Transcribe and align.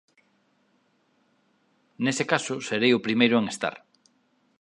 Nese 2.03 2.25
caso, 2.31 2.55
"serei 2.67 2.91
o 2.93 3.03
primeiro 3.05 3.35
en 3.41 3.45
estar". 3.53 3.75